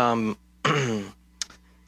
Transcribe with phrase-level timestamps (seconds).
[0.00, 0.36] um,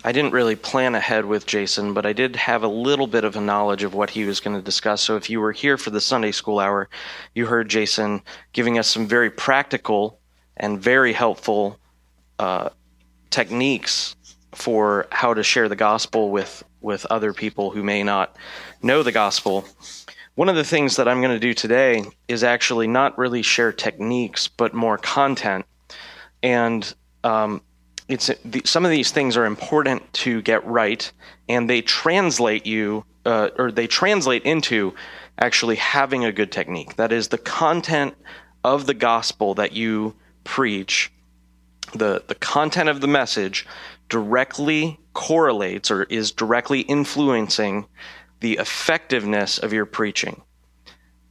[0.04, 3.36] I didn't really plan ahead with Jason, but I did have a little bit of
[3.36, 5.00] a knowledge of what he was going to discuss.
[5.00, 6.88] So if you were here for the Sunday school hour,
[7.34, 8.22] you heard Jason
[8.52, 10.18] giving us some very practical
[10.56, 11.78] and very helpful
[12.38, 12.70] uh,
[13.30, 14.16] techniques
[14.52, 18.36] for how to share the gospel with with other people who may not
[18.82, 19.64] know the gospel.
[20.34, 23.70] One of the things that I'm going to do today is actually not really share
[23.70, 25.64] techniques, but more content.
[26.42, 26.92] And
[27.22, 27.62] um,
[28.08, 31.10] it's the, some of these things are important to get right,
[31.48, 34.94] and they translate you, uh, or they translate into
[35.38, 36.96] actually having a good technique.
[36.96, 38.14] That is the content
[38.64, 41.12] of the gospel that you preach.
[41.94, 43.66] The, the content of the message
[44.08, 47.86] directly correlates or is directly influencing
[48.40, 50.42] the effectiveness of your preaching.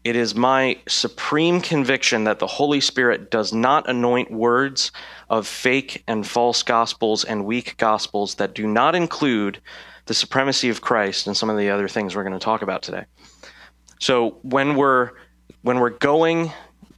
[0.04, 4.92] It is my supreme conviction that the Holy Spirit does not anoint words
[5.30, 9.62] of fake and false gospels and weak gospels that do not include
[10.06, 12.82] the supremacy of Christ and some of the other things we're going to talk about
[12.82, 13.06] today.
[14.00, 15.12] So when we're
[15.62, 16.52] when we're going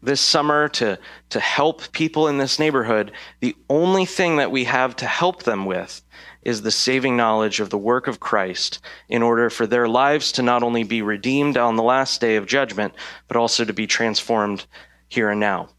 [0.03, 4.95] this summer to to help people in this neighborhood, the only thing that we have
[4.97, 6.01] to help them with
[6.43, 10.41] is the saving knowledge of the work of Christ in order for their lives to
[10.41, 12.93] not only be redeemed on the last day of judgment,
[13.27, 14.65] but also to be transformed
[15.07, 15.69] here and now.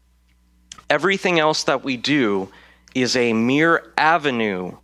[0.89, 2.49] Everything else that we do
[2.95, 4.75] is a mere avenue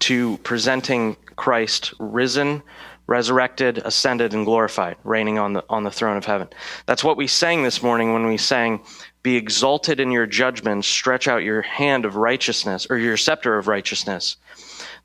[0.00, 2.62] to presenting Christ risen,
[3.10, 6.48] resurrected, ascended, and glorified, reigning on the, on the throne of heaven.
[6.86, 8.80] That's what we sang this morning when we sang,
[9.24, 13.66] Be exalted in your judgment, stretch out your hand of righteousness, or your scepter of
[13.66, 14.36] righteousness.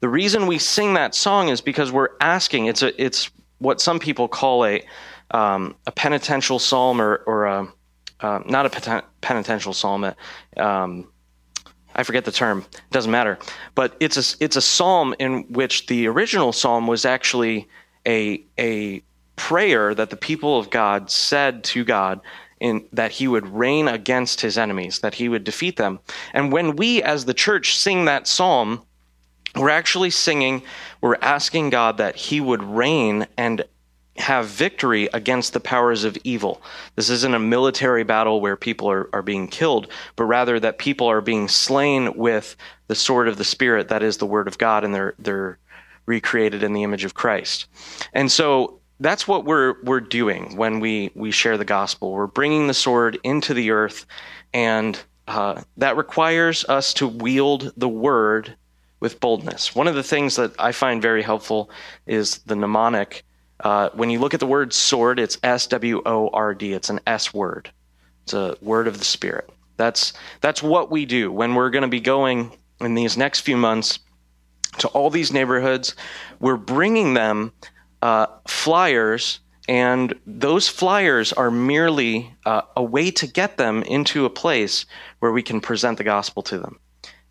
[0.01, 2.67] The reason we sing that song is because we're asking.
[2.67, 4.83] It's a it's what some people call a
[5.31, 7.67] um, a penitential psalm or or a,
[8.19, 10.13] uh, not a penitential psalm.
[10.57, 11.07] Um,
[11.95, 12.65] I forget the term.
[12.71, 13.39] It doesn't matter.
[13.73, 17.67] But it's a it's a psalm in which the original psalm was actually
[18.07, 19.01] a a
[19.35, 22.21] prayer that the people of God said to God
[22.59, 25.99] in that he would reign against his enemies, that he would defeat them.
[26.33, 28.81] And when we as the church sing that psalm,
[29.55, 30.63] we're actually singing,
[31.01, 33.63] we're asking God that He would reign and
[34.17, 36.61] have victory against the powers of evil.
[36.95, 41.07] This isn't a military battle where people are, are being killed, but rather that people
[41.07, 42.55] are being slain with
[42.87, 45.57] the sword of the Spirit, that is the Word of God, and they're, they're
[46.05, 47.67] recreated in the image of Christ.
[48.13, 52.11] And so that's what we're, we're doing when we, we share the gospel.
[52.11, 54.05] We're bringing the sword into the earth,
[54.53, 58.55] and uh, that requires us to wield the Word
[58.99, 59.75] with boldness.
[59.75, 61.69] One of the things that I find very helpful
[62.05, 63.23] is the mnemonic.
[63.59, 66.73] Uh, when you look at the word sword, it's S W O R D.
[66.73, 67.71] It's an S word.
[68.23, 69.49] It's a word of the Spirit.
[69.77, 72.51] That's that's what we do when we're going to be going
[72.81, 73.99] in these next few months
[74.79, 75.95] to all these neighborhoods.
[76.39, 77.53] We're bringing them
[78.01, 84.29] uh, flyers, and those flyers are merely uh, a way to get them into a
[84.29, 84.85] place
[85.19, 86.79] where we can present the gospel to them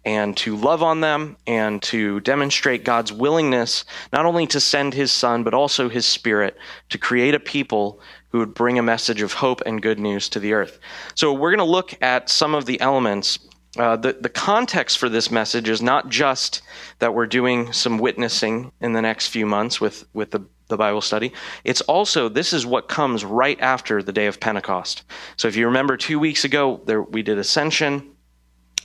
[0.05, 5.11] and to love on them and to demonstrate God's willingness not only to send his
[5.11, 6.57] son, but also his spirit
[6.91, 10.41] to create a people who would bring a message of hope and good news to
[10.41, 10.79] the earth.
[11.15, 13.39] So we're going to look at some of the elements.
[13.77, 16.63] Uh, the, the context for this message is not just
[17.01, 21.01] that we're doing some witnessing in the next few months with, with the, the Bible
[21.01, 21.33] study.
[21.65, 25.03] It's also, this is what comes right after the day of Pentecost.
[25.37, 28.13] So if you remember two weeks ago, there, we did Ascension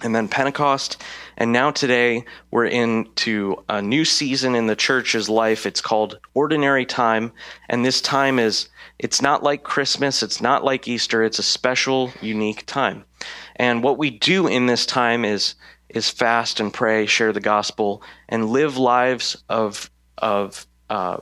[0.02, 1.02] and then Pentecost.
[1.38, 5.66] And now today we're into a new season in the church's life.
[5.66, 7.32] It's called ordinary time.
[7.68, 10.24] And this time is, it's not like Christmas.
[10.24, 11.24] It's not like Easter.
[11.24, 13.06] It's a special, unique time.
[13.60, 15.56] And what we do in this time is,
[15.90, 21.18] is fast and pray, share the gospel, and live lives of, of, uh,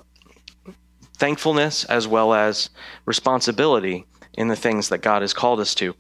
[1.17, 2.69] thankfulness as well as
[3.05, 5.95] responsibility in the things that God has called us to.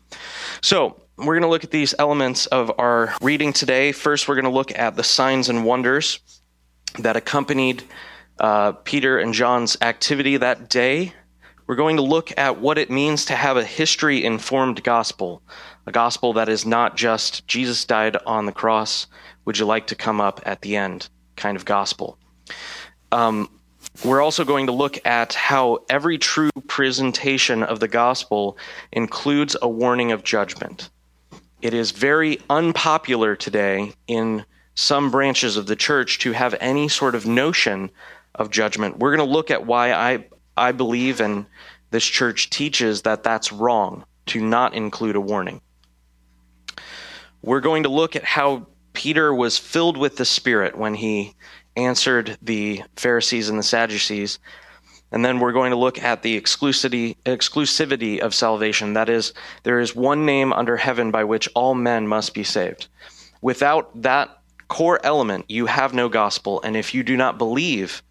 [0.61, 3.91] So, we're going to look at these elements of our reading today.
[3.91, 6.19] First, we're going to look at the signs and wonders
[6.99, 7.83] that accompanied
[8.39, 11.13] uh, Peter and John's activity that day.
[11.65, 15.41] We're going to look at what it means to have a history informed gospel,
[15.87, 19.07] a gospel that is not just Jesus died on the cross,
[19.45, 22.17] would you like to come up at the end kind of gospel.
[23.13, 23.49] Um,
[24.03, 28.57] we're also going to look at how every true presentation of the gospel
[28.91, 30.89] includes a warning of judgment.
[31.61, 34.45] It is very unpopular today in
[34.75, 37.89] some branches of the church to have any sort of notion
[38.35, 38.99] of judgment.
[38.99, 40.25] We're going to look at why I,
[40.57, 41.45] I believe and
[41.89, 45.61] this church teaches that that's wrong to not include a warning.
[47.41, 51.35] We're going to look at how Peter was filled with the Spirit when he
[51.75, 54.39] answered the Pharisees and the Sadducees.
[55.11, 58.93] And then we're going to look at the exclusivity, exclusivity of salvation.
[58.93, 62.87] That is, there is one name under heaven by which all men must be saved.
[63.41, 66.61] Without that core element, you have no gospel.
[66.63, 68.01] And if you do not believe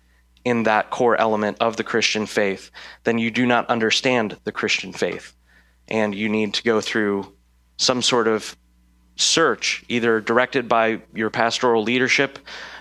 [0.44, 2.70] in that core element of the Christian faith,
[3.04, 5.34] then you do not understand the Christian faith.
[5.88, 7.34] And you need to go through
[7.76, 8.56] some sort of
[9.16, 12.38] search, either directed by your pastoral leadership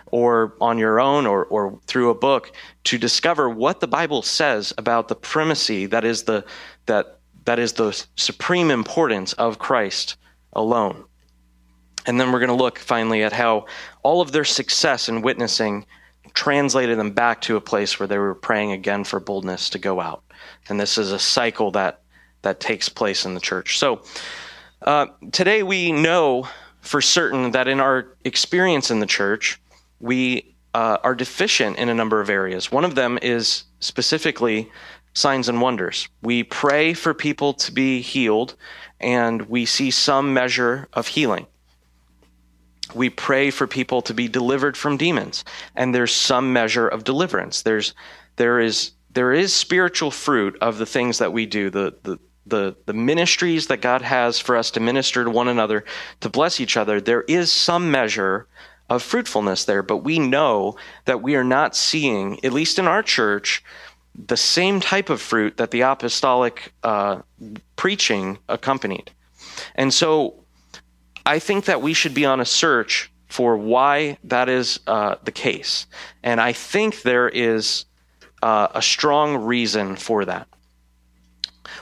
[0.08, 2.52] or on your own or, or through a book
[2.86, 6.46] to discover what the Bible says about the primacy that is the
[6.86, 10.16] that that is the supreme importance of Christ
[10.54, 11.06] alone.
[12.08, 13.66] And then we're going to look finally at how
[14.04, 15.86] all of their success in witnessing
[16.34, 20.00] translated them back to a place where they were praying again for boldness to go
[20.00, 20.24] out.
[20.70, 22.02] And this is a cycle that
[22.42, 23.80] that takes place in the church.
[23.80, 24.04] So
[24.82, 26.48] uh, today we know
[26.82, 29.60] for certain that in our experience in the church,
[30.00, 32.72] we uh, are deficient in a number of areas.
[32.72, 34.70] One of them is specifically
[35.14, 36.08] signs and wonders.
[36.22, 38.56] We pray for people to be healed,
[39.00, 41.48] and we see some measure of healing.
[42.94, 45.44] We pray for people to be delivered from demons,
[45.76, 47.64] and there's some measure of deliverance.
[47.64, 47.94] There's
[48.36, 52.76] there is there is spiritual fruit of the things that we do, the the the,
[52.86, 55.86] the ministries that God has for us to minister to one another,
[56.22, 58.48] to bless each other, there is some measure
[58.90, 60.76] of fruitfulness there, but we know
[61.06, 63.64] that we are not seeing, at least in our church,
[64.28, 67.22] the same type of fruit that the apostolic uh,
[67.76, 69.12] preaching accompanied.
[69.76, 70.36] And so
[71.26, 75.32] I think that we should be on a search for why that is uh, the
[75.32, 75.88] case.
[76.24, 77.86] And I think there is
[78.44, 80.48] uh, a strong reason for that.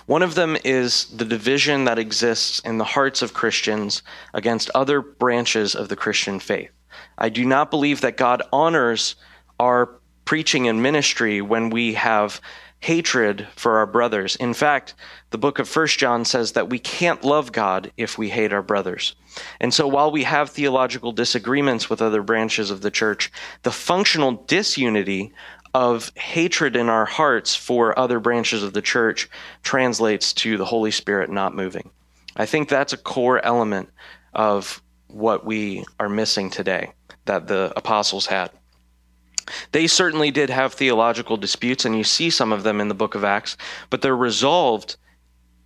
[0.06, 4.04] One of them is the division that exists in the hearts of Christians
[4.34, 6.72] against other branches of the Christian faith.
[7.18, 9.16] I do not believe that God honors
[9.60, 9.90] our
[10.26, 12.42] preaching and ministry when we have
[12.80, 14.36] hatred for our brothers.
[14.36, 14.94] In fact,
[15.30, 18.62] the book of First John says that we can't love God if we hate our
[18.62, 19.16] brothers.
[19.62, 23.32] And so while we have theological disagreements with other branches of the church,
[23.64, 25.34] the functional disunity
[25.74, 29.30] of hatred in our hearts for other branches of the church
[29.64, 31.90] translates to the Holy Spirit not moving.
[32.36, 33.90] I think that's a core element
[34.34, 36.92] of what we are missing today
[37.26, 38.52] that the apostles had.
[39.72, 43.16] They certainly did have theological disputes, and you see some of them in the book
[43.16, 43.58] of Acts,
[43.90, 44.96] but they're resolved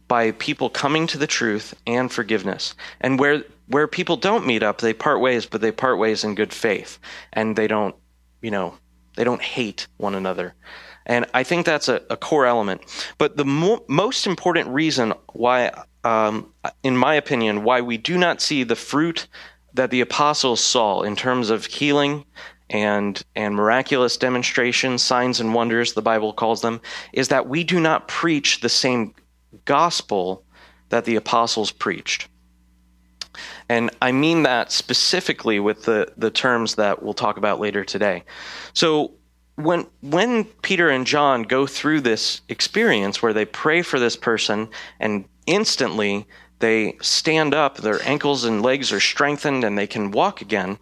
[0.07, 2.75] by people coming to the truth and forgiveness.
[3.01, 6.35] And where where people don't meet up, they part ways, but they part ways in
[6.35, 6.97] good faith,
[7.33, 7.95] and they don't,
[8.41, 8.75] you know,
[9.17, 10.55] they don't hate one another.
[11.05, 12.81] And I think that's a, a core element.
[13.17, 15.71] But the mo- most important reason why
[16.07, 16.53] um,
[16.83, 19.27] in my opinion, why we do not see the fruit
[19.73, 22.25] that the apostles saw in terms of healing
[22.69, 26.81] and and miraculous demonstrations, signs and wonders, the Bible calls them,
[27.13, 29.13] is that we do not preach the same
[29.65, 30.43] gospel
[30.89, 32.27] that the apostles preached.
[33.69, 38.23] And I mean that specifically with the, the terms that we'll talk about later today.
[38.73, 39.11] So
[39.55, 44.69] when when Peter and John go through this experience where they pray for this person
[44.99, 46.27] and instantly
[46.59, 50.79] they stand up, their ankles and legs are strengthened, and they can walk again.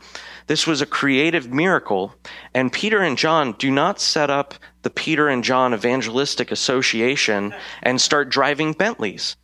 [0.48, 2.16] This was a creative miracle.
[2.54, 8.00] And Peter and John do not set up the Peter and John Evangelistic Association and
[8.00, 9.36] start driving Bentleys.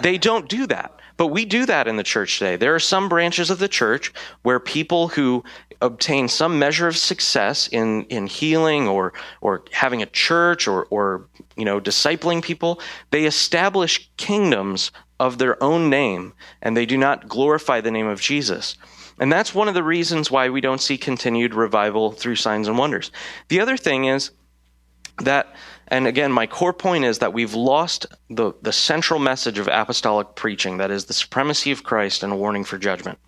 [0.00, 0.97] They don't do that.
[1.18, 2.56] But we do that in the church today.
[2.56, 5.44] There are some branches of the church where people who
[5.82, 11.26] obtain some measure of success in, in healing or or having a church or or
[11.56, 16.32] you know discipling people, they establish kingdoms of their own name
[16.62, 18.76] and they do not glorify the name of Jesus.
[19.20, 22.78] And that's one of the reasons why we don't see continued revival through signs and
[22.78, 23.10] wonders.
[23.48, 24.30] The other thing is
[25.24, 25.52] that
[25.88, 30.34] and again, my core point is that we've lost the, the central message of apostolic
[30.34, 33.18] preaching that is the supremacy of Christ and a warning for judgment.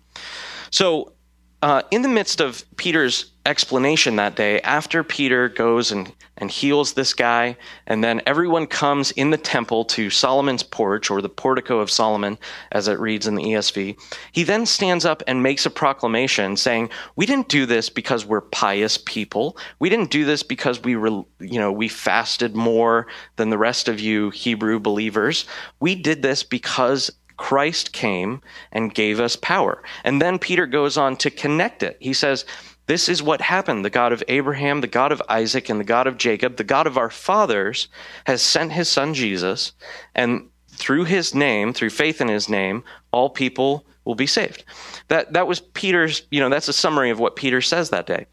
[0.69, 1.13] So,
[1.61, 6.93] uh, in the midst of Peter's explanation that day, after Peter goes and, and heals
[6.93, 7.55] this guy,
[7.87, 12.37] and then everyone comes in the temple to Solomon's porch, or the portico of Solomon,
[12.71, 13.99] as it reads in the ESV,
[14.31, 18.41] he then stands up and makes a proclamation saying, We didn't do this because we're
[18.41, 19.57] pious people.
[19.79, 23.87] We didn't do this because we were, you know, we fasted more than the rest
[23.87, 25.45] of you Hebrew believers.
[25.79, 28.39] We did this because Christ came
[28.71, 29.81] and gave us power.
[30.03, 31.97] And then Peter goes on to connect it.
[31.99, 32.45] He says,
[32.85, 33.83] This is what happened.
[33.83, 36.85] The God of Abraham, the God of Isaac, and the God of Jacob, the God
[36.85, 37.87] of our fathers,
[38.27, 39.73] has sent his son Jesus.
[40.13, 44.63] And through his name, through faith in his name, all people will be saved.
[45.07, 48.27] That that was Peter's, you know, that's a summary of what Peter says that day.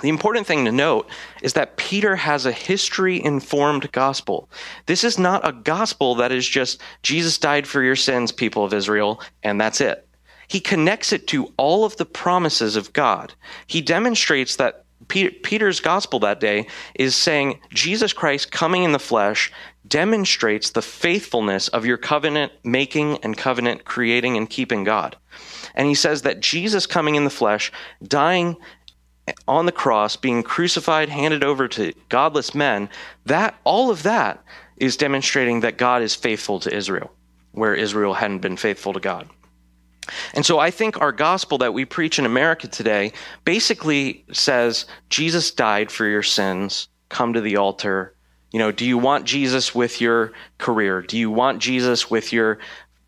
[0.00, 1.08] The important thing to note
[1.42, 4.50] is that Peter has a history informed gospel.
[4.86, 8.74] This is not a gospel that is just Jesus died for your sins, people of
[8.74, 10.06] Israel, and that's it.
[10.48, 13.32] He connects it to all of the promises of God.
[13.66, 19.52] He demonstrates that Peter's gospel that day is saying Jesus Christ coming in the flesh
[19.86, 25.16] demonstrates the faithfulness of your covenant making and covenant creating and keeping God.
[25.74, 27.70] And he says that Jesus coming in the flesh,
[28.02, 28.56] dying
[29.48, 32.88] on the cross, being crucified, handed over to godless men,
[33.24, 34.42] that all of that
[34.76, 37.12] is demonstrating that God is faithful to Israel,
[37.52, 39.28] where Israel hadn't been faithful to God.
[40.34, 43.12] And so I think our gospel that we preach in America today
[43.44, 46.88] basically says Jesus died for your sins.
[47.08, 48.14] Come to the altar.
[48.52, 51.02] You know, do you want Jesus with your career?
[51.02, 52.58] Do you want Jesus with your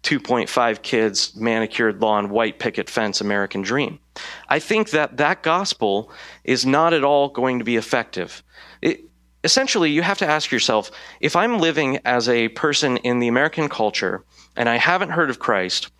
[0.03, 4.01] 2.5 kids, manicured lawn, white picket fence American dream?
[4.49, 6.11] I think that that gospel
[6.45, 8.43] is not at all going to be effective.
[8.83, 9.05] It,
[9.45, 13.69] essentially, you have to ask yourself if I'm living as a person in the American
[13.69, 14.25] culture
[14.57, 15.91] and I haven't heard of Christ,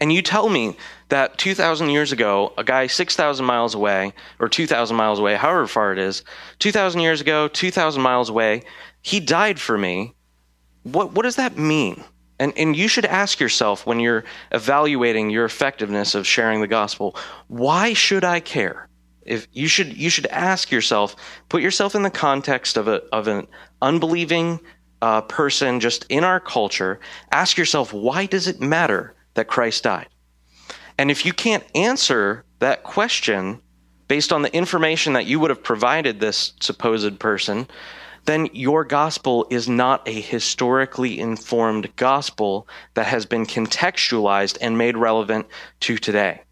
[0.00, 0.76] and you tell me
[1.08, 5.92] that 2,000 years ago, a guy 6,000 miles away, or 2,000 miles away, however far
[5.92, 6.22] it is,
[6.58, 8.62] 2,000 years ago, 2,000 miles away,
[9.02, 10.14] he died for me.
[10.82, 12.04] What, what does that mean?
[12.40, 17.14] And, and you should ask yourself when you're evaluating your effectiveness of sharing the gospel,
[17.48, 18.88] why should I care?
[19.26, 21.14] If you should you should ask yourself,
[21.50, 23.46] put yourself in the context of a of an
[23.82, 24.58] unbelieving
[25.02, 26.98] uh, person just in our culture.
[27.30, 30.08] Ask yourself, why does it matter that Christ died?
[30.96, 33.60] And if you can't answer that question
[34.08, 37.68] based on the information that you would have provided this supposed person,
[38.30, 44.96] then your gospel is not a historically informed gospel that has been contextualized and made
[44.96, 45.46] relevant
[45.80, 46.42] to today.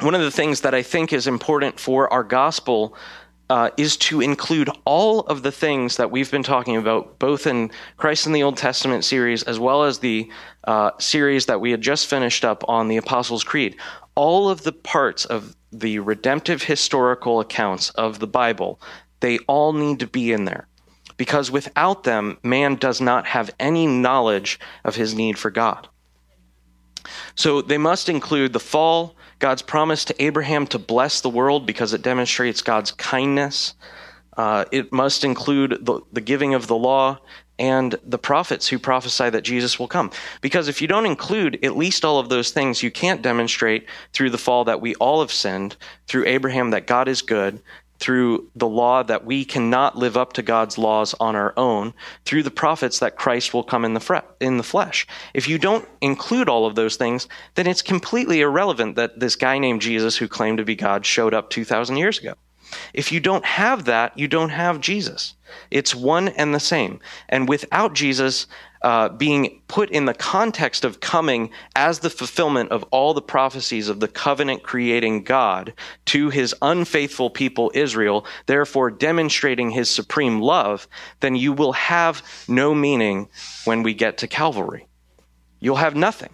[0.00, 2.96] One of the things that I think is important for our gospel
[3.48, 7.70] uh, is to include all of the things that we've been talking about, both in
[7.96, 10.30] Christ in the Old Testament series as well as the
[10.64, 13.76] uh, series that we had just finished up on the Apostles' Creed.
[14.14, 18.80] All of the parts of the redemptive historical accounts of the Bible
[19.26, 20.68] they all need to be in there.
[21.16, 25.88] Because without them, man does not have any knowledge of his need for God.
[27.34, 31.92] So they must include the fall, God's promise to Abraham to bless the world because
[31.92, 33.74] it demonstrates God's kindness.
[34.36, 37.18] Uh, it must include the, the giving of the law
[37.58, 40.12] and the prophets who prophesy that Jesus will come.
[40.40, 44.30] Because if you don't include at least all of those things, you can't demonstrate through
[44.30, 47.60] the fall that we all have sinned, through Abraham that God is good,
[47.98, 52.42] through the law that we cannot live up to God's laws on our own, through
[52.42, 55.06] the prophets that Christ will come in the, fre- in the flesh.
[55.34, 59.58] If you don't include all of those things, then it's completely irrelevant that this guy
[59.58, 62.34] named Jesus, who claimed to be God, showed up 2,000 years ago.
[62.92, 65.34] If you don't have that, you don't have Jesus.
[65.70, 67.00] It's one and the same.
[67.28, 68.46] And without Jesus,
[68.86, 73.88] uh, being put in the context of coming as the fulfillment of all the prophecies
[73.88, 75.72] of the covenant creating God
[76.04, 80.86] to his unfaithful people Israel, therefore demonstrating his supreme love,
[81.18, 83.28] then you will have no meaning
[83.64, 84.86] when we get to Calvary.
[85.58, 86.32] You'll have nothing.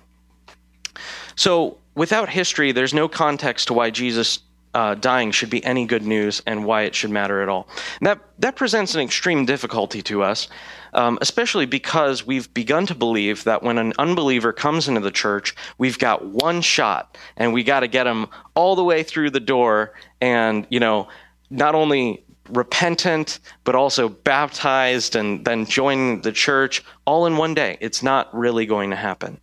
[1.37, 4.41] So, without history, there's no context to why Jesus
[4.75, 7.67] uh, dying should be any good news and why it should matter at all.
[8.01, 10.49] And that that presents an extreme difficulty to us,
[10.93, 15.55] um, especially because we've begun to believe that when an unbeliever comes into the church,
[15.79, 19.41] we've got one shot, and we got to get them all the way through the
[19.41, 21.09] door, and you know,
[21.51, 27.79] not only repentant but also baptized and then join the church all in one day.
[27.81, 29.41] It's not really going to happen.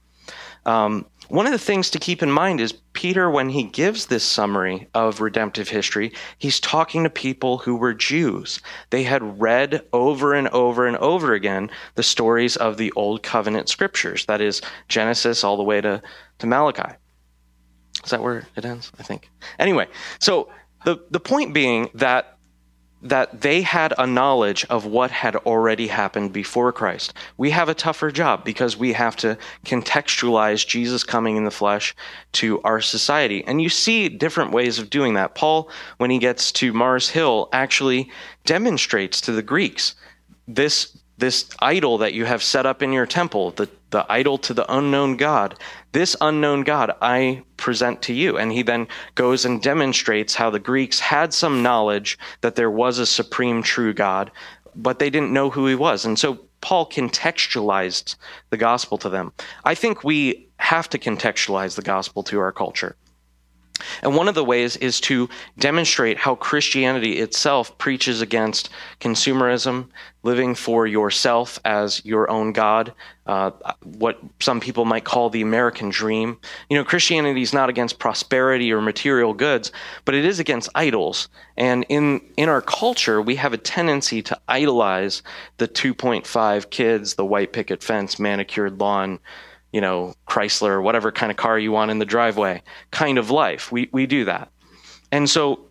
[0.65, 4.23] Um, one of the things to keep in mind is Peter, when he gives this
[4.23, 8.59] summary of redemptive history, he's talking to people who were Jews.
[8.89, 13.69] They had read over and over and over again the stories of the Old Covenant
[13.69, 16.01] scriptures, that is, Genesis all the way to,
[16.39, 16.95] to Malachi.
[18.03, 18.91] Is that where it ends?
[18.99, 19.29] I think.
[19.59, 19.87] Anyway,
[20.19, 20.49] so
[20.83, 22.38] the, the point being that
[23.01, 27.13] that they had a knowledge of what had already happened before Christ.
[27.37, 31.95] We have a tougher job because we have to contextualize Jesus coming in the flesh
[32.33, 33.43] to our society.
[33.45, 35.35] And you see different ways of doing that.
[35.35, 38.11] Paul, when he gets to Mars Hill, actually
[38.45, 39.95] demonstrates to the Greeks
[40.47, 44.53] this this idol that you have set up in your temple, the, the idol to
[44.53, 45.55] the unknown God,
[45.91, 48.37] this unknown God I present to you.
[48.37, 52.99] And he then goes and demonstrates how the Greeks had some knowledge that there was
[52.99, 54.31] a supreme true God,
[54.75, 56.05] but they didn't know who he was.
[56.05, 58.15] And so Paul contextualized
[58.49, 59.33] the gospel to them.
[59.65, 62.95] I think we have to contextualize the gospel to our culture.
[64.01, 68.69] And one of the ways is to demonstrate how Christianity itself preaches against
[68.99, 69.87] consumerism,
[70.23, 72.93] living for yourself as your own God,
[73.25, 73.51] uh,
[73.83, 76.37] what some people might call the American dream.
[76.69, 79.71] You know, Christianity is not against prosperity or material goods,
[80.03, 81.29] but it is against idols.
[81.55, 85.23] And in, in our culture, we have a tendency to idolize
[85.57, 89.19] the 2.5 kids, the white picket fence, manicured lawn,
[89.71, 92.61] you know, Chrysler, whatever kind of car you want in the driveway
[92.91, 93.71] kind of life.
[93.71, 94.51] We, we do that.
[95.11, 95.65] And so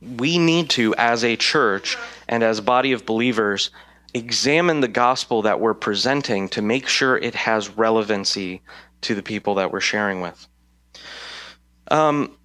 [0.00, 1.96] we need to, as a church
[2.28, 3.70] and as a body of believers,
[4.14, 8.60] examine the gospel that we're presenting to make sure it has relevancy
[9.02, 10.46] to the people that we're sharing with.
[11.88, 12.36] Um,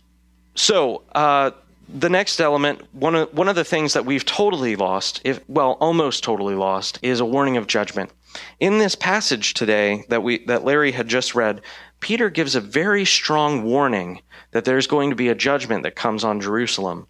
[0.56, 1.52] so, uh,
[1.90, 5.78] the next element, one of one of the things that we've totally lost, if well,
[5.80, 8.12] almost totally lost, is a warning of judgment.
[8.60, 11.62] In this passage today that we that Larry had just read,
[12.00, 16.24] Peter gives a very strong warning that there's going to be a judgment that comes
[16.24, 17.08] on Jerusalem.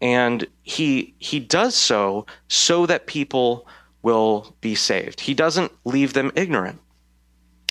[0.00, 3.66] And he he does so so that people
[4.02, 5.20] will be saved.
[5.20, 6.80] He doesn't leave them ignorant.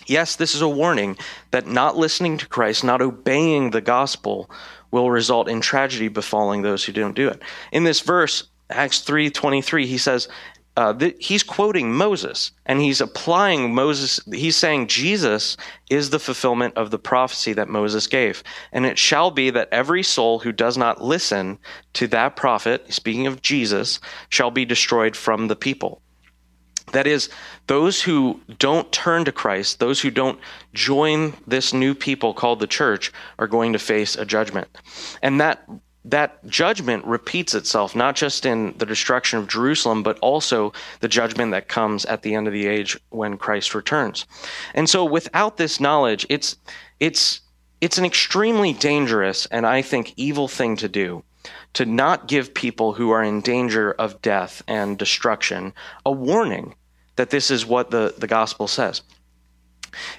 [0.05, 1.17] Yes, this is a warning
[1.51, 4.49] that not listening to Christ, not obeying the gospel
[4.91, 7.41] will result in tragedy befalling those who don't do it.
[7.72, 10.27] In this verse, Acts 3:23, he says,
[10.79, 14.22] uh, th- he's quoting Moses and he's applying Moses.
[14.31, 15.58] He's saying Jesus
[15.89, 18.43] is the fulfillment of the prophecy that Moses gave.
[18.72, 21.58] And it shall be that every soul who does not listen
[21.93, 26.01] to that prophet, speaking of Jesus, shall be destroyed from the people.
[26.91, 27.29] That is,
[27.67, 30.39] those who don't turn to Christ, those who don't
[30.74, 34.67] join this new people called the church, are going to face a judgment.
[35.22, 35.67] And that
[36.05, 41.51] that judgment repeats itself not just in the destruction of Jerusalem, but also the judgment
[41.51, 44.25] that comes at the end of the age when Christ returns.
[44.74, 46.55] And so, without this knowledge, it's
[47.00, 47.41] it's
[47.81, 51.24] it's an extremely dangerous and I think evil thing to do
[51.73, 55.73] to not give people who are in danger of death and destruction
[56.05, 56.75] a warning
[57.15, 59.01] that this is what the, the gospel says.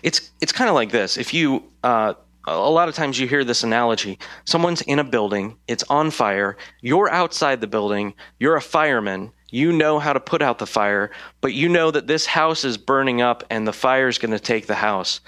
[0.03, 1.17] It's it's kind of like this.
[1.17, 2.15] If you uh,
[2.47, 6.57] a lot of times you hear this analogy someone's in a building it's on fire
[6.81, 11.11] you're outside the building you're a fireman you know how to put out the fire
[11.41, 14.41] but you know that this house is burning up and the fire is going to
[14.41, 15.21] take the house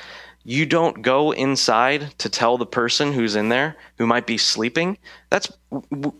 [0.44, 4.98] you don't go inside to tell the person who's in there who might be sleeping.
[5.30, 5.52] That's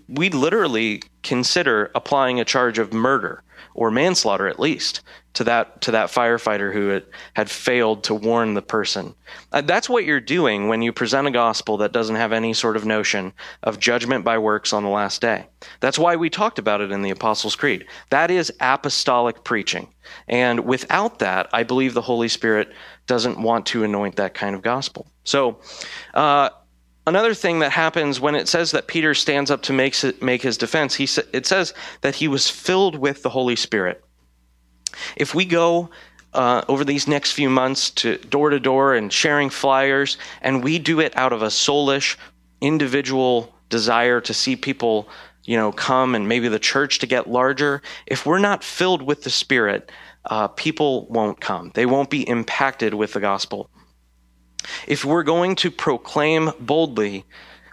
[0.09, 3.43] we literally consider applying a charge of murder
[3.75, 5.03] or manslaughter at least
[5.35, 9.15] to that to that firefighter who had, had failed to warn the person.
[9.53, 12.77] Uh, that's what you're doing when you present a gospel that doesn't have any sort
[12.77, 15.47] of notion of judgment by works on the last day.
[15.81, 17.87] That's why we talked about it in the Apostles' Creed.
[18.11, 19.89] That is apostolic preaching.
[20.29, 22.73] And without that, I believe the Holy Spirit
[23.07, 25.07] doesn't want to anoint that kind of gospel.
[25.25, 25.61] So,
[26.15, 26.51] uh,
[27.07, 30.57] another thing that happens when it says that Peter stands up to make, make his
[30.57, 34.05] defense, he, it says that he was filled with the Holy Spirit.
[35.17, 35.91] If we go
[36.35, 40.79] uh, over these next few months to door to door and sharing flyers, and we
[40.79, 42.17] do it out of a soulish,
[42.61, 45.09] individual desire to see people,
[45.45, 49.25] you know, come and maybe the church to get larger, if we're not filled with
[49.25, 49.91] the Spirit,
[50.27, 51.73] uh, people won't come.
[51.75, 53.69] They won't be impacted with the gospel.
[54.87, 57.25] If we're going to proclaim boldly,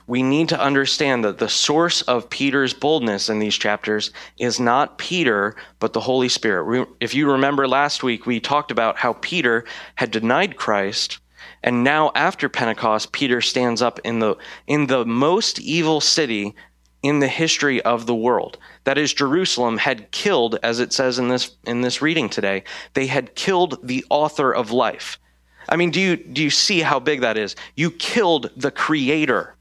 [0.09, 4.97] we need to understand that the source of Peter's boldness in these chapters is not
[4.97, 6.87] Peter, but the Holy Spirit.
[6.99, 11.19] If you remember last week, we talked about how Peter had denied Christ.
[11.61, 16.55] And now after Pentecost, Peter stands up in the, in the most evil city
[17.03, 18.57] in the history of the world.
[18.85, 23.05] That is, Jerusalem had killed, as it says in this, in this reading today, they
[23.05, 25.19] had killed the author of life.
[25.69, 27.55] I mean, do you, do you see how big that is?
[27.75, 29.55] You killed the creator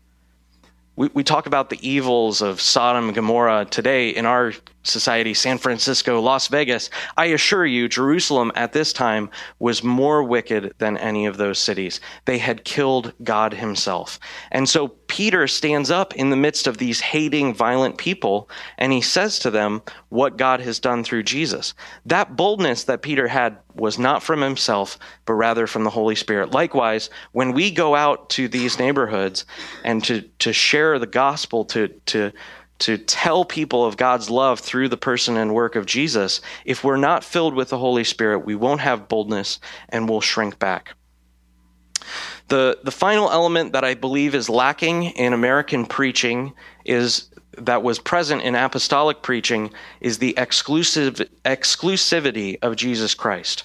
[0.99, 5.57] we, we talk about the evils of Sodom and Gomorrah today in our society, San
[5.57, 6.91] Francisco, Las Vegas.
[7.17, 12.01] I assure you, Jerusalem at this time was more wicked than any of those cities.
[12.25, 14.19] They had killed God Himself.
[14.51, 19.01] And so Peter stands up in the midst of these hating, violent people, and he
[19.01, 21.75] says to them what God has done through Jesus.
[22.07, 26.53] That boldness that Peter had was not from himself, but rather from the Holy Spirit.
[26.53, 29.45] Likewise, when we go out to these neighborhoods
[29.83, 32.31] and to, to share the gospel, to, to,
[32.79, 36.97] to tell people of God's love through the person and work of Jesus, if we're
[36.97, 40.95] not filled with the Holy Spirit, we won't have boldness and we'll shrink back.
[42.49, 47.99] The, the final element that I believe is lacking in American preaching is that was
[47.99, 53.65] present in apostolic preaching is the exclusive exclusivity of Jesus Christ.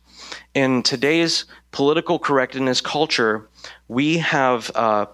[0.53, 3.47] in today's political correctness culture,
[3.87, 5.05] we have, uh,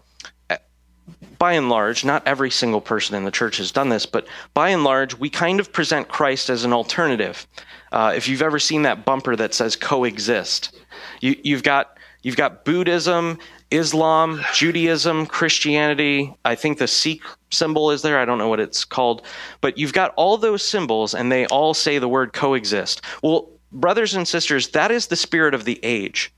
[1.38, 4.70] by and large, not every single person in the church has done this, but by
[4.70, 7.48] and large, we kind of present Christ as an alternative.
[7.92, 10.78] Uh, if you've ever seen that bumper that says coexist,
[11.22, 13.40] you, you've got you've got Buddhism,
[13.72, 16.36] Islam, Judaism, Christianity.
[16.44, 18.20] I think the Sikh symbol is there.
[18.20, 19.22] I don't know what it's called,
[19.62, 23.02] but you've got all those symbols, and they all say the word coexist.
[23.22, 26.34] Well, brothers and sisters, that is the spirit of the age.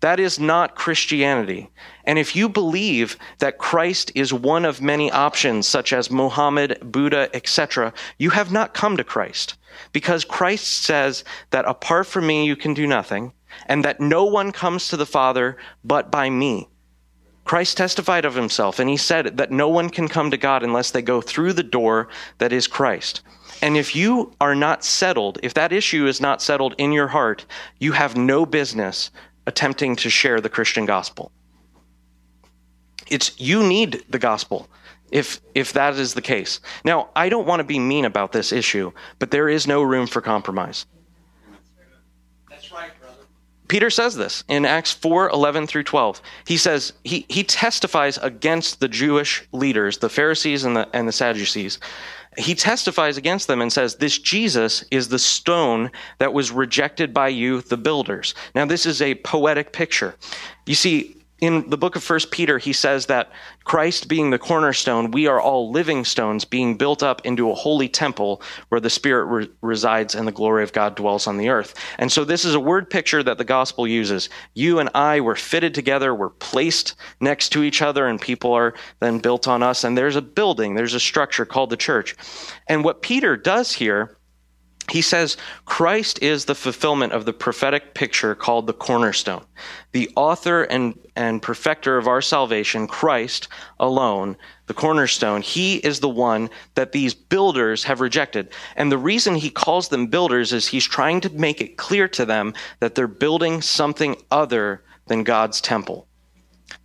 [0.00, 1.68] That is not Christianity.
[2.04, 7.28] And if you believe that Christ is one of many options, such as Muhammad, Buddha,
[7.34, 9.56] etc., you have not come to Christ.
[9.92, 13.32] Because Christ says that apart from me, you can do nothing,
[13.66, 16.69] and that no one comes to the Father but by me.
[17.50, 20.92] Christ testified of himself, and he said that no one can come to God unless
[20.92, 22.06] they go through the door
[22.38, 23.22] that is Christ.
[23.60, 27.46] And if you are not settled, if that issue is not settled in your heart,
[27.80, 29.10] you have no business
[29.48, 31.32] attempting to share the Christian gospel.
[33.08, 34.68] It's you need the gospel
[35.10, 36.60] if if that is the case.
[36.84, 40.06] Now, I don't want to be mean about this issue, but there is no room
[40.06, 40.86] for compromise.
[43.70, 46.20] Peter says this in Acts 4 11 through 12.
[46.44, 51.12] He says, he, he testifies against the Jewish leaders, the Pharisees and the, and the
[51.12, 51.78] Sadducees.
[52.36, 57.28] He testifies against them and says, This Jesus is the stone that was rejected by
[57.28, 58.34] you, the builders.
[58.56, 60.16] Now, this is a poetic picture.
[60.66, 63.30] You see, in the book of First Peter, he says that
[63.64, 67.88] Christ being the cornerstone, we are all living stones being built up into a holy
[67.88, 71.74] temple where the Spirit re- resides and the glory of God dwells on the earth.
[71.98, 74.28] And so this is a word picture that the gospel uses.
[74.54, 78.74] You and I were fitted together, we're placed next to each other, and people are
[79.00, 79.82] then built on us.
[79.84, 82.16] And there's a building, there's a structure called the church.
[82.68, 84.16] And what Peter does here
[84.90, 89.44] he says Christ is the fulfillment of the prophetic picture called the cornerstone.
[89.92, 93.48] The author and, and perfecter of our salvation, Christ
[93.78, 98.52] alone, the cornerstone, he is the one that these builders have rejected.
[98.76, 102.24] And the reason he calls them builders is he's trying to make it clear to
[102.24, 106.06] them that they're building something other than God's temple.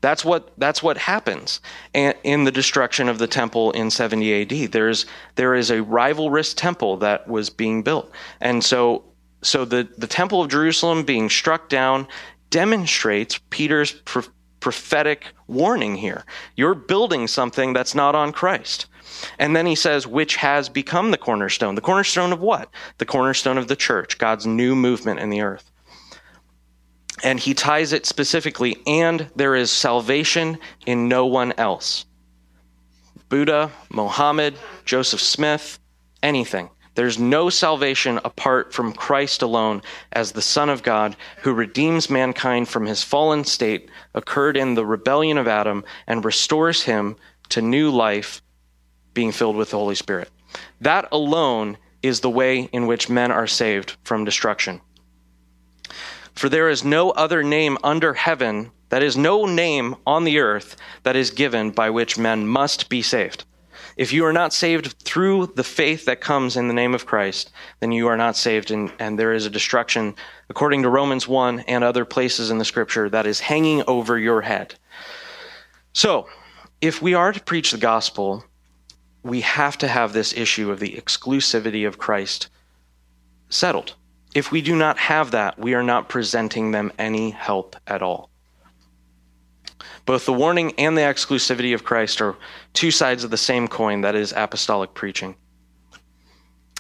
[0.02, 1.62] That's what that's what happens
[1.94, 4.72] in the destruction of the temple in 70 AD.
[4.72, 9.04] There's there is a rivalrous temple that was being built, and so
[9.42, 12.08] so the the temple of Jerusalem being struck down
[12.50, 14.24] demonstrates Peter's pro-
[14.60, 16.24] prophetic warning here.
[16.56, 18.88] You're building something that's not on Christ.
[19.38, 21.76] And then he says, which has become the cornerstone.
[21.76, 22.70] The cornerstone of what?
[22.98, 25.72] The cornerstone of the church, God's new movement in the earth
[27.24, 32.06] and he ties it specifically, and there is salvation in no one else.
[33.30, 35.80] Buddha, Mohammed, Joseph Smith,
[36.22, 36.70] anything.
[36.96, 39.82] There's no salvation apart from Christ alone
[40.14, 44.86] as the Son of God who redeems mankind from his fallen state occurred in the
[44.86, 47.18] rebellion of Adam and restores him
[47.50, 48.42] to new life,
[49.14, 50.30] being filled with the Holy Spirit.
[50.80, 54.80] That alone is the way in which men are saved from destruction.
[56.36, 60.76] For there is no other name under heaven, that is, no name on the earth
[61.04, 63.46] that is given by which men must be saved.
[63.98, 67.52] If you are not saved through the faith that comes in the name of Christ,
[67.80, 70.16] then you are not saved, and, and there is a destruction,
[70.50, 74.42] according to Romans 1 and other places in the scripture, that is hanging over your
[74.42, 74.76] head.
[75.94, 76.28] So,
[76.82, 78.44] if we are to preach the gospel,
[79.24, 82.50] we have to have this issue of the exclusivity of Christ
[83.50, 83.96] settled.
[84.36, 88.30] If we do not have that, we are not presenting them any help at all.
[90.06, 92.36] Both the warning and the exclusivity of Christ are
[92.74, 95.36] two sides of the same coin that is apostolic preaching.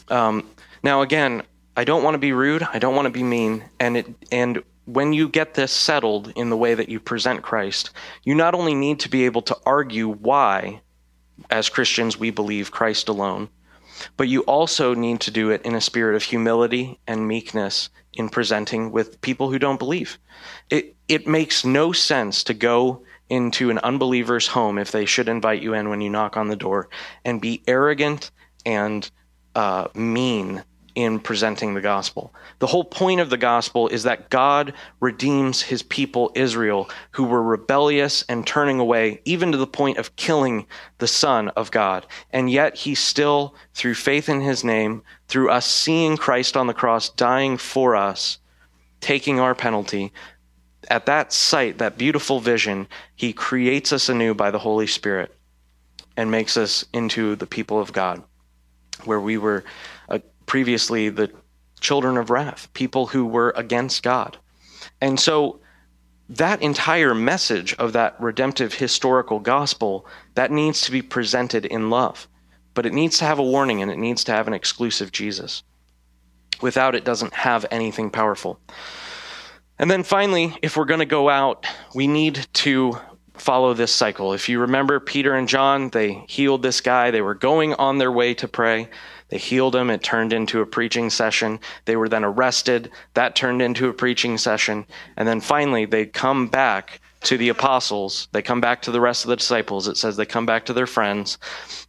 [0.09, 0.47] Um,
[0.83, 1.43] now, again,
[1.77, 4.61] I don't want to be rude, I don't want to be mean, and it, and
[4.83, 7.89] when you get this settled in the way that you present Christ,
[8.23, 10.81] you not only need to be able to argue why,
[11.49, 13.49] as Christians, we believe Christ alone,
[14.17, 18.29] but you also need to do it in a spirit of humility and meekness in
[18.29, 20.17] presenting with people who don't believe.
[20.69, 25.61] It, it makes no sense to go into an unbeliever's home if they should invite
[25.61, 26.89] you in when you knock on the door
[27.23, 28.31] and be arrogant
[28.65, 29.09] and
[29.55, 30.63] uh, mean
[30.95, 32.33] in presenting the gospel.
[32.59, 37.43] The whole point of the gospel is that God redeems his people Israel, who were
[37.43, 40.65] rebellious and turning away, even to the point of killing
[40.97, 42.05] the Son of God.
[42.31, 46.73] And yet he still, through faith in his name, through us seeing Christ on the
[46.73, 48.39] cross dying for us,
[49.01, 50.13] taking our penalty,
[50.89, 55.35] at that sight, that beautiful vision, he creates us anew by the Holy Spirit
[56.15, 58.23] and makes us into the people of God,
[59.03, 59.63] where we were
[60.45, 61.31] previously the
[61.79, 64.37] children of wrath, people who were against God.
[65.01, 65.59] And so
[66.29, 72.27] that entire message of that redemptive historical gospel that needs to be presented in love.
[72.73, 75.63] But it needs to have a warning and it needs to have an exclusive jesus.
[76.61, 78.59] Without it doesn't have anything powerful.
[79.77, 82.97] And then finally if we're going to go out we need to
[83.33, 84.33] follow this cycle.
[84.33, 87.11] If you remember peter and john they healed this guy.
[87.11, 88.89] They were going on their way to pray
[89.29, 89.89] they healed him.
[89.89, 91.59] It turned into a preaching session.
[91.85, 92.91] They were then arrested.
[93.13, 94.85] That turned into a preaching session.
[95.17, 98.27] And then finally, they come back to the apostles.
[98.31, 99.87] They come back to the rest of the disciples.
[99.87, 101.37] It says they come back to their friends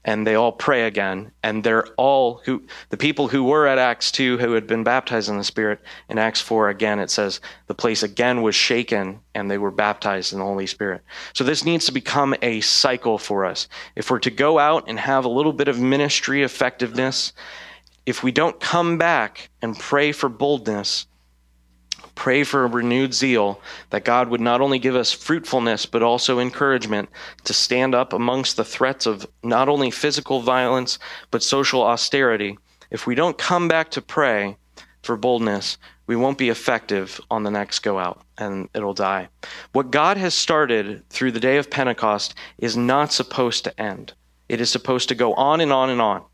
[0.04, 1.32] and they all pray again.
[1.42, 5.28] And they're all who, the people who were at Acts 2 who had been baptized
[5.28, 9.50] in the Spirit, in Acts 4 again, it says the place again was shaken and
[9.50, 11.02] they were baptized in the Holy Spirit.
[11.34, 13.68] So this needs to become a cycle for us.
[13.94, 17.32] If we're to go out and have a little bit of ministry effectiveness,
[18.06, 21.06] if we don't come back and pray for boldness,
[22.14, 26.38] pray for a renewed zeal that God would not only give us fruitfulness, but also
[26.38, 27.08] encouragement
[27.44, 30.98] to stand up amongst the threats of not only physical violence,
[31.30, 32.58] but social austerity.
[32.90, 34.56] If we don't come back to pray
[35.02, 39.28] for boldness, we won't be effective on the next go out and it'll die.
[39.72, 44.12] What God has started through the day of Pentecost is not supposed to end.
[44.48, 46.24] It is supposed to go on and on and on.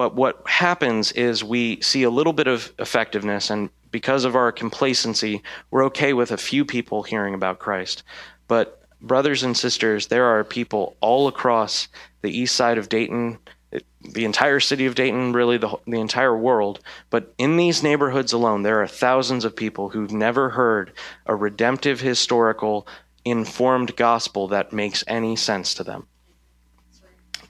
[0.00, 4.50] But what happens is we see a little bit of effectiveness, and because of our
[4.50, 8.02] complacency, we're okay with a few people hearing about Christ.
[8.48, 11.88] But, brothers and sisters, there are people all across
[12.22, 13.40] the east side of Dayton,
[14.00, 16.80] the entire city of Dayton, really the, the entire world.
[17.10, 20.94] But in these neighborhoods alone, there are thousands of people who've never heard
[21.26, 22.86] a redemptive, historical,
[23.26, 26.06] informed gospel that makes any sense to them.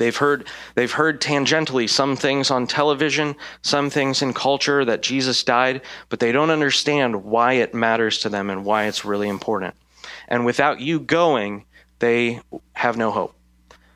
[0.01, 5.45] They've heard they've heard tangentially some things on television, some things in culture that Jesus
[5.45, 9.75] died, but they don't understand why it matters to them and why it's really important.
[10.27, 11.67] And without you going,
[11.99, 12.41] they
[12.73, 13.35] have no hope.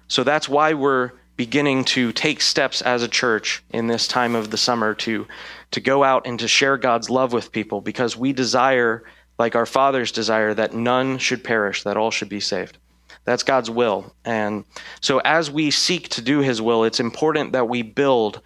[0.09, 4.51] So that's why we're beginning to take steps as a church in this time of
[4.51, 5.27] the summer to
[5.71, 9.05] to go out and to share God's love with people because we desire
[9.39, 12.77] like our fathers desire that none should perish that all should be saved.
[13.25, 14.15] That's God's will.
[14.25, 14.65] And
[15.01, 18.41] so as we seek to do his will, it's important that we build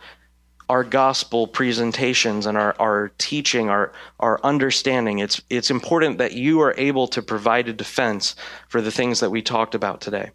[0.69, 5.19] our gospel presentations and our, our teaching, our, our understanding.
[5.19, 8.37] It's, it's important that you are able to provide a defense
[8.69, 10.31] for the things that we talked about today.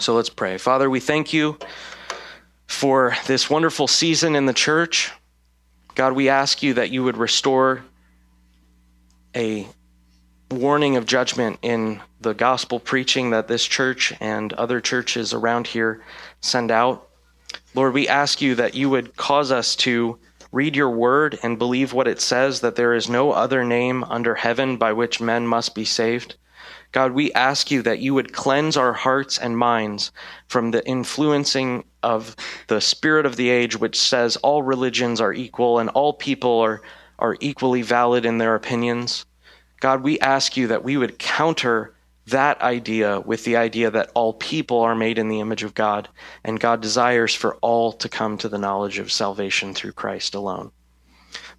[0.00, 0.58] So let's pray.
[0.58, 1.56] Father, we thank you
[2.66, 5.12] for this wonderful season in the church.
[5.94, 7.82] God, we ask you that you would restore
[9.34, 9.66] a
[10.50, 16.02] warning of judgment in the gospel preaching that this church and other churches around here
[16.40, 17.08] send out.
[17.74, 20.18] Lord, we ask you that you would cause us to
[20.50, 24.34] read your word and believe what it says that there is no other name under
[24.34, 26.36] heaven by which men must be saved.
[26.92, 30.10] God, we ask you that you would cleanse our hearts and minds
[30.46, 32.34] from the influencing of
[32.68, 36.80] the spirit of the age, which says all religions are equal and all people are,
[37.18, 39.26] are equally valid in their opinions.
[39.80, 41.94] God, we ask you that we would counter
[42.26, 46.08] that idea with the idea that all people are made in the image of God,
[46.44, 50.70] and God desires for all to come to the knowledge of salvation through Christ alone.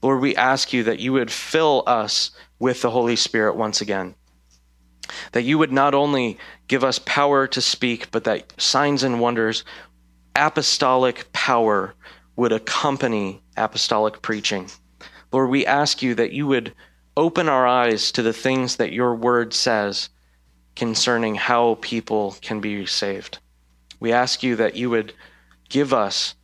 [0.02, 4.16] Lord, we ask you that you would fill us with the Holy Spirit once again.
[5.32, 9.64] That you would not only give us power to speak, but that signs and wonders,
[10.36, 11.96] apostolic power
[12.36, 14.70] would accompany apostolic preaching.
[15.32, 16.74] Lord, we ask you that you would
[17.20, 20.08] open our eyes to the things that your word says
[20.74, 23.40] concerning how people can be saved.
[24.00, 25.12] We ask you that you would
[25.68, 26.36] give us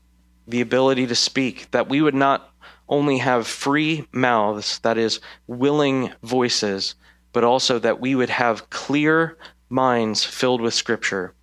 [0.45, 2.53] the ability to speak, that we would not
[2.89, 6.95] only have free mouths, that is, willing voices,
[7.31, 9.38] but also that we would have clear
[9.69, 11.33] minds filled with Scripture,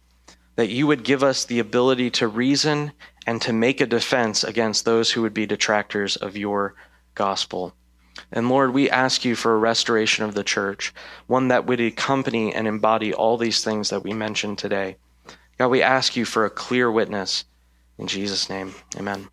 [0.56, 2.92] that you would give us the ability to reason
[3.26, 6.74] and to make a defense against those who would be detractors of your
[7.14, 7.74] gospel.
[8.31, 10.92] And Lord, we ask you for a restoration of the church,
[11.27, 14.96] one that would accompany and embody all these things that we mentioned today.
[15.59, 17.44] God, we ask you for a clear witness.
[17.98, 19.29] In Jesus' name, amen.